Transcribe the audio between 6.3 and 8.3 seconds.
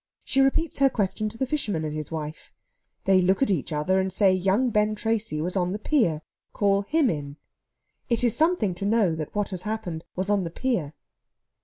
Call him in. It